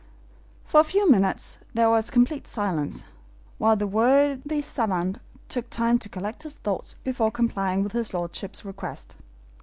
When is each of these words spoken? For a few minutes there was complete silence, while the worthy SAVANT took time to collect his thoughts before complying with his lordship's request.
For 0.65 0.79
a 0.79 0.83
few 0.83 1.07
minutes 1.11 1.59
there 1.75 1.87
was 1.91 2.09
complete 2.09 2.47
silence, 2.47 3.03
while 3.59 3.75
the 3.75 3.85
worthy 3.85 4.59
SAVANT 4.63 5.19
took 5.47 5.69
time 5.69 5.99
to 5.99 6.09
collect 6.09 6.41
his 6.41 6.55
thoughts 6.55 6.95
before 7.03 7.29
complying 7.29 7.83
with 7.83 7.91
his 7.91 8.11
lordship's 8.11 8.65
request. 8.65 9.15